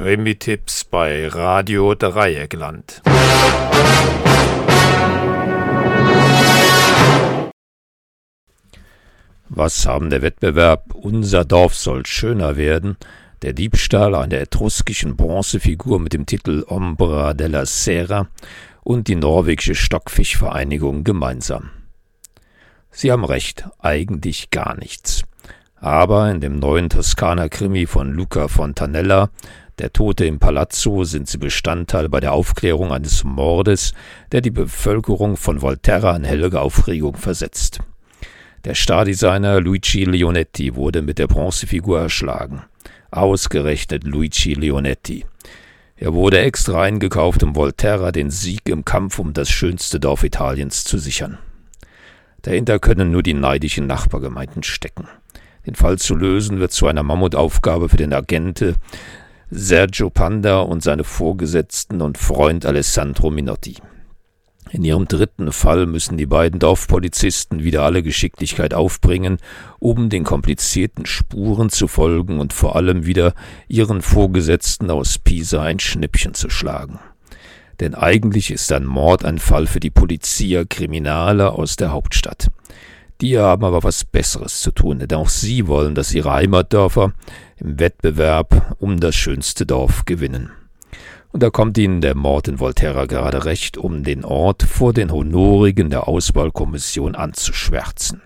Krimi-Tipps 0.00 0.84
bei 0.84 1.26
Radio 1.26 1.92
Dreieckland. 1.92 3.02
Was 9.48 9.86
haben 9.86 10.10
der 10.10 10.22
Wettbewerb 10.22 10.94
Unser 10.94 11.44
Dorf 11.44 11.74
soll 11.74 12.06
schöner 12.06 12.56
werden, 12.56 12.96
der 13.42 13.54
Diebstahl 13.54 14.14
einer 14.14 14.38
etruskischen 14.38 15.16
Bronzefigur 15.16 15.98
mit 15.98 16.12
dem 16.12 16.26
Titel 16.26 16.62
Ombra 16.68 17.34
della 17.34 17.66
Sera 17.66 18.28
und 18.84 19.08
die 19.08 19.16
norwegische 19.16 19.74
Stockfischvereinigung 19.74 21.02
gemeinsam? 21.02 21.70
Sie 22.92 23.10
haben 23.10 23.24
recht, 23.24 23.68
eigentlich 23.80 24.50
gar 24.50 24.76
nichts. 24.76 25.24
Aber 25.74 26.30
in 26.30 26.40
dem 26.40 26.60
neuen 26.60 26.88
Toskana-Krimi 26.88 27.86
von 27.86 28.12
Luca 28.12 28.46
Fontanella, 28.46 29.30
Der 29.78 29.92
Tote 29.92 30.24
im 30.24 30.40
Palazzo, 30.40 31.04
sind 31.04 31.28
sie 31.28 31.38
Bestandteil 31.38 32.08
bei 32.08 32.18
der 32.18 32.32
Aufklärung 32.32 32.92
eines 32.92 33.22
Mordes, 33.22 33.92
der 34.32 34.40
die 34.40 34.50
Bevölkerung 34.50 35.36
von 35.36 35.62
Volterra 35.62 36.16
in 36.16 36.24
helle 36.24 36.60
Aufregung 36.60 37.16
versetzt. 37.16 37.78
Der 38.64 38.74
Stardesigner 38.74 39.60
Luigi 39.60 40.04
Leonetti 40.04 40.74
wurde 40.74 41.00
mit 41.00 41.20
der 41.20 41.28
Bronzefigur 41.28 42.00
erschlagen. 42.00 42.62
Ausgerechnet 43.12 44.02
Luigi 44.02 44.54
Leonetti. 44.54 45.24
Er 45.96 46.12
wurde 46.12 46.40
extra 46.40 46.82
eingekauft, 46.82 47.44
um 47.44 47.54
Volterra 47.54 48.10
den 48.10 48.30
Sieg 48.30 48.68
im 48.68 48.84
Kampf 48.84 49.20
um 49.20 49.32
das 49.32 49.48
schönste 49.48 50.00
Dorf 50.00 50.24
Italiens 50.24 50.82
zu 50.82 50.98
sichern. 50.98 51.38
Dahinter 52.42 52.80
können 52.80 53.12
nur 53.12 53.22
die 53.22 53.34
neidischen 53.34 53.86
Nachbargemeinden 53.86 54.64
stecken. 54.64 55.06
Den 55.66 55.76
Fall 55.76 55.98
zu 55.98 56.16
lösen 56.16 56.58
wird 56.58 56.72
zu 56.72 56.86
einer 56.88 57.02
Mammutaufgabe 57.02 57.88
für 57.88 57.96
den 57.96 58.12
Agente 58.12 58.74
Sergio 59.50 60.10
Panda 60.10 60.60
und 60.60 60.82
seine 60.82 61.04
Vorgesetzten 61.04 62.02
und 62.02 62.18
Freund 62.18 62.66
Alessandro 62.66 63.30
Minotti. 63.30 63.76
In 64.70 64.84
ihrem 64.84 65.08
dritten 65.08 65.52
Fall 65.52 65.86
müssen 65.86 66.18
die 66.18 66.26
beiden 66.26 66.60
Dorfpolizisten 66.60 67.64
wieder 67.64 67.82
alle 67.84 68.02
Geschicklichkeit 68.02 68.74
aufbringen, 68.74 69.38
um 69.78 70.10
den 70.10 70.24
komplizierten 70.24 71.06
Spuren 71.06 71.70
zu 71.70 71.88
folgen 71.88 72.40
und 72.40 72.52
vor 72.52 72.76
allem 72.76 73.06
wieder 73.06 73.32
ihren 73.68 74.02
Vorgesetzten 74.02 74.90
aus 74.90 75.18
Pisa 75.18 75.62
ein 75.62 75.80
Schnippchen 75.80 76.34
zu 76.34 76.50
schlagen. 76.50 76.98
Denn 77.80 77.94
eigentlich 77.94 78.50
ist 78.50 78.70
ein 78.72 78.84
Mord 78.84 79.24
ein 79.24 79.38
Fall 79.38 79.66
für 79.66 79.80
die 79.80 79.90
Polizia 79.90 80.64
Kriminale 80.66 81.52
aus 81.52 81.76
der 81.76 81.90
Hauptstadt. 81.92 82.48
Die 83.20 83.38
haben 83.38 83.64
aber 83.64 83.82
was 83.82 84.04
Besseres 84.04 84.60
zu 84.60 84.70
tun, 84.70 85.00
denn 85.00 85.18
auch 85.18 85.28
sie 85.28 85.66
wollen, 85.66 85.94
dass 85.94 86.14
ihre 86.14 86.32
Heimatdörfer 86.32 87.12
im 87.56 87.80
Wettbewerb 87.80 88.76
um 88.78 89.00
das 89.00 89.16
schönste 89.16 89.66
Dorf 89.66 90.04
gewinnen. 90.04 90.50
Und 91.32 91.42
da 91.42 91.50
kommt 91.50 91.76
ihnen 91.78 92.00
der 92.00 92.14
Mord 92.14 92.48
in 92.48 92.60
Volterra 92.60 93.06
gerade 93.06 93.44
recht, 93.44 93.76
um 93.76 94.04
den 94.04 94.24
Ort 94.24 94.62
vor 94.62 94.92
den 94.92 95.10
Honorigen 95.10 95.90
der 95.90 96.08
Auswahlkommission 96.08 97.14
anzuschwärzen 97.14 98.22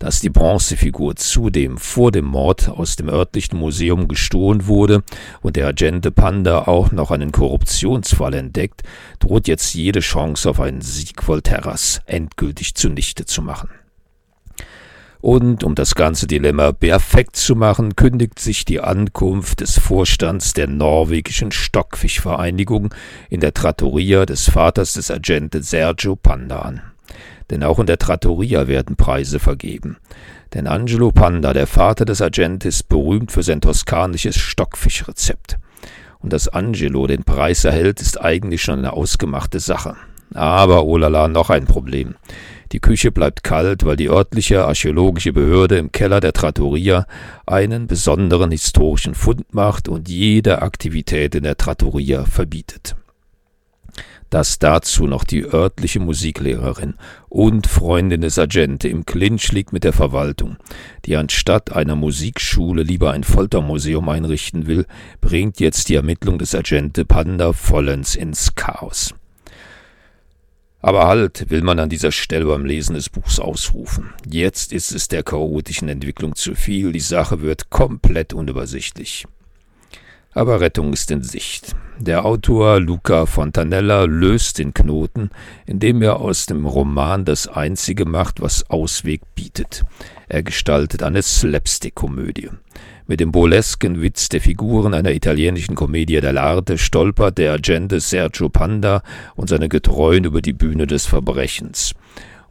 dass 0.00 0.20
die 0.20 0.30
Bronzefigur 0.30 1.14
zudem 1.16 1.76
vor 1.78 2.10
dem 2.10 2.24
Mord 2.24 2.68
aus 2.68 2.96
dem 2.96 3.08
örtlichen 3.08 3.58
Museum 3.58 4.08
gestohlen 4.08 4.66
wurde 4.66 5.02
und 5.42 5.56
der 5.56 5.66
Agente 5.66 6.10
Panda 6.10 6.62
auch 6.62 6.90
noch 6.90 7.10
einen 7.10 7.32
Korruptionsfall 7.32 8.34
entdeckt, 8.34 8.82
droht 9.18 9.46
jetzt 9.46 9.74
jede 9.74 10.00
Chance 10.00 10.48
auf 10.48 10.60
einen 10.60 10.80
Sieg 10.80 11.22
Volterras 11.22 12.00
endgültig 12.06 12.74
zunichte 12.74 13.26
zu 13.26 13.42
machen. 13.42 13.68
Und 15.20 15.64
um 15.64 15.74
das 15.74 15.94
ganze 15.94 16.26
Dilemma 16.26 16.72
perfekt 16.72 17.36
zu 17.36 17.54
machen, 17.54 17.94
kündigt 17.94 18.38
sich 18.38 18.64
die 18.64 18.80
Ankunft 18.80 19.60
des 19.60 19.78
Vorstands 19.78 20.54
der 20.54 20.66
norwegischen 20.66 21.52
Stockfischvereinigung 21.52 22.94
in 23.28 23.40
der 23.40 23.52
Trattoria 23.52 24.24
des 24.24 24.48
Vaters 24.48 24.94
des 24.94 25.10
Agenten 25.10 25.62
Sergio 25.62 26.16
Panda 26.16 26.60
an 26.60 26.89
denn 27.50 27.62
auch 27.62 27.78
in 27.78 27.86
der 27.86 27.98
Trattoria 27.98 28.68
werden 28.68 28.96
Preise 28.96 29.38
vergeben. 29.38 29.96
Denn 30.54 30.66
Angelo 30.66 31.12
Panda, 31.12 31.52
der 31.52 31.66
Vater 31.66 32.04
des 32.04 32.22
Agenten, 32.22 32.68
ist 32.68 32.88
berühmt 32.88 33.30
für 33.32 33.42
sein 33.42 33.60
toskanisches 33.60 34.36
Stockfischrezept. 34.36 35.58
Und 36.18 36.32
dass 36.32 36.48
Angelo 36.48 37.06
den 37.06 37.24
Preis 37.24 37.64
erhält, 37.64 38.00
ist 38.00 38.20
eigentlich 38.20 38.62
schon 38.62 38.78
eine 38.78 38.92
ausgemachte 38.92 39.60
Sache. 39.60 39.96
Aber, 40.34 40.84
oh 40.84 40.96
lala, 40.96 41.28
noch 41.28 41.50
ein 41.50 41.66
Problem. 41.66 42.14
Die 42.72 42.80
Küche 42.80 43.10
bleibt 43.10 43.42
kalt, 43.42 43.84
weil 43.84 43.96
die 43.96 44.10
örtliche 44.10 44.64
archäologische 44.64 45.32
Behörde 45.32 45.76
im 45.78 45.90
Keller 45.90 46.20
der 46.20 46.32
Trattoria 46.32 47.06
einen 47.46 47.88
besonderen 47.88 48.52
historischen 48.52 49.14
Fund 49.14 49.52
macht 49.54 49.88
und 49.88 50.08
jede 50.08 50.62
Aktivität 50.62 51.34
in 51.34 51.42
der 51.42 51.56
Trattoria 51.56 52.24
verbietet 52.24 52.94
dass 54.30 54.58
dazu 54.58 55.06
noch 55.06 55.24
die 55.24 55.44
örtliche 55.44 56.00
Musiklehrerin 56.00 56.94
und 57.28 57.66
Freundin 57.66 58.22
des 58.22 58.38
Agente 58.38 58.88
im 58.88 59.04
Clinch 59.04 59.52
liegt 59.52 59.72
mit 59.72 59.84
der 59.84 59.92
Verwaltung, 59.92 60.56
die 61.04 61.16
anstatt 61.16 61.72
einer 61.72 61.96
Musikschule 61.96 62.82
lieber 62.82 63.10
ein 63.10 63.24
Foltermuseum 63.24 64.08
einrichten 64.08 64.66
will, 64.66 64.86
bringt 65.20 65.60
jetzt 65.60 65.88
die 65.88 65.96
Ermittlung 65.96 66.38
des 66.38 66.54
Agente 66.54 67.04
Panda 67.04 67.52
vollends 67.52 68.14
ins 68.14 68.54
Chaos. 68.54 69.14
Aber 70.82 71.06
halt, 71.06 71.50
will 71.50 71.62
man 71.62 71.78
an 71.78 71.90
dieser 71.90 72.10
Stelle 72.10 72.46
beim 72.46 72.64
Lesen 72.64 72.94
des 72.94 73.10
Buchs 73.10 73.38
ausrufen. 73.38 74.14
Jetzt 74.26 74.72
ist 74.72 74.92
es 74.92 75.08
der 75.08 75.22
chaotischen 75.22 75.90
Entwicklung 75.90 76.34
zu 76.36 76.54
viel, 76.54 76.92
die 76.92 77.00
Sache 77.00 77.42
wird 77.42 77.68
komplett 77.68 78.32
unübersichtlich. 78.32 79.26
Aber 80.32 80.60
Rettung 80.60 80.92
ist 80.92 81.10
in 81.10 81.22
Sicht. 81.22 81.74
Der 81.98 82.24
Autor 82.24 82.78
Luca 82.78 83.26
Fontanella 83.26 84.04
löst 84.04 84.58
den 84.58 84.72
Knoten, 84.72 85.30
indem 85.66 86.02
er 86.02 86.20
aus 86.20 86.46
dem 86.46 86.66
Roman 86.66 87.24
das 87.24 87.48
Einzige 87.48 88.04
macht, 88.04 88.40
was 88.40 88.70
Ausweg 88.70 89.22
bietet. 89.34 89.82
Er 90.28 90.44
gestaltet 90.44 91.02
eine 91.02 91.20
Slapstick-Komödie. 91.20 92.50
Mit 93.08 93.18
dem 93.18 93.32
burlesken 93.32 94.00
Witz 94.02 94.28
der 94.28 94.40
Figuren 94.40 94.94
einer 94.94 95.10
italienischen 95.10 95.74
Commedia 95.74 96.20
dell'arte 96.20 96.78
stolpert 96.78 97.36
der 97.36 97.54
Agente 97.54 97.98
Sergio 97.98 98.48
Panda 98.48 99.02
und 99.34 99.48
seine 99.48 99.68
Getreuen 99.68 100.24
über 100.24 100.42
die 100.42 100.52
Bühne 100.52 100.86
des 100.86 101.06
Verbrechens. 101.06 101.92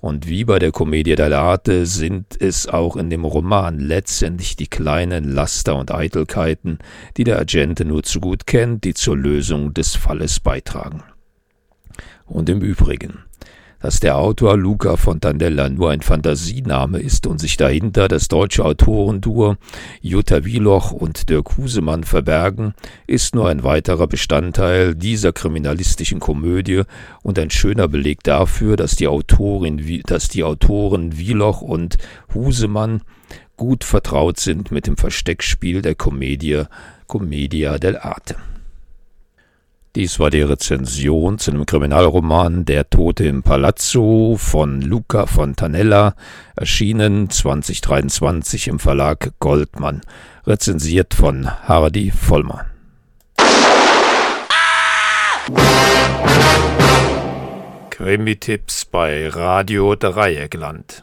Und 0.01 0.27
wie 0.27 0.45
bei 0.45 0.59
der 0.59 0.71
Commedia 0.71 1.15
dell'arte 1.15 1.85
sind 1.85 2.39
es 2.39 2.67
auch 2.67 2.95
in 2.95 3.09
dem 3.09 3.25
Roman 3.25 3.79
letztendlich 3.79 4.55
die 4.55 4.67
kleinen 4.67 5.25
Laster 5.25 5.75
und 5.75 5.93
Eitelkeiten, 5.93 6.79
die 7.17 7.25
der 7.25 7.37
Agente 7.37 7.83
nur 7.83 8.03
zu 8.03 8.21
gut 8.21 8.47
kennt, 8.47 8.85
die 8.85 8.93
zur 8.93 9.17
Lösung 9.17 9.73
des 9.73 9.95
Falles 9.95 10.39
beitragen. 10.39 11.03
Und 12.25 12.47
im 12.47 12.61
Übrigen, 12.61 13.25
dass 13.79 14.00
der 14.00 14.17
Autor 14.17 14.57
Luca 14.57 14.97
Fontanella 14.97 15.69
nur 15.69 15.91
ein 15.91 16.01
Fantasiename 16.01 17.00
ist 17.00 17.28
und 17.28 17.40
sich 17.40 17.57
dahinter 17.57 18.07
das 18.07 18.28
deutsche 18.28 18.66
Autorenduo 18.66 19.56
Jutta 20.01 20.45
Wieloch 20.45 20.91
und 20.91 21.29
Dirk 21.29 21.57
Husemann 21.57 22.03
verbergen, 22.03 22.73
ist 23.07 23.35
nur 23.35 23.50
ein 23.50 23.63
weiterer 23.63 24.07
Bestandteil 24.07 24.95
dieser 24.95 25.31
kriminalistischen 25.31 26.19
Komödie 26.19 26.84
und 27.23 27.39
ein 27.39 27.50
schöner 27.50 27.88
Beleg 27.88 28.23
dafür, 28.23 28.75
dass 28.75 28.95
die, 28.95 29.07
Autorin, 29.07 30.01
dass 30.06 30.28
die 30.28 30.44
Autoren 30.44 31.18
Wieloch 31.18 31.62
und 31.62 31.97
Husemann 32.34 33.01
gut 33.57 33.84
vertraut 33.84 34.39
sind 34.39 34.72
mit 34.72 34.88
dem 34.88 34.97
Versteckspiel 34.97 35.81
der 35.81 35.95
Komödie 35.95 36.63
Commedia 37.07 37.75
dell'arte. 37.75 38.35
Dies 39.95 40.19
war 40.19 40.29
die 40.29 40.44
Rezension 40.44 41.39
zu 41.39 41.50
dem 41.50 41.66
Kriminalroman 41.66 42.63
Der 42.63 42.91
Tote 42.91 43.25
im 43.25 43.41
Palazzo 43.41 44.35
von 44.38 44.81
Luca 44.81 45.25
Fontanella, 45.25 46.13
erschienen 46.55 47.31
2023 47.31 48.67
im 48.67 48.77
Verlag 48.77 49.31
Goldmann, 49.39 50.01
rezensiert 50.45 51.15
von 51.15 51.50
Hardy 51.68 52.12
Vollmer. 52.12 52.68
Krimi-Tipps 57.89 58.86
bei 58.86 59.27
Radio 59.27 59.95
Dreieckland. 59.95 61.01